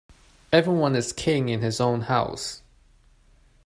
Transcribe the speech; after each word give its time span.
Everyone 0.51 0.95
is 0.95 1.13
king 1.13 1.47
in 1.49 1.61
his 1.61 1.79
own 1.79 2.01
house. 2.01 2.63